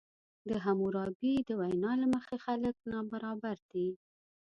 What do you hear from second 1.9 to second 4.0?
له مخې خلک نابرابر دي.